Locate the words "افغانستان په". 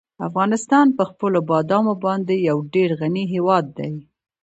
0.27-1.03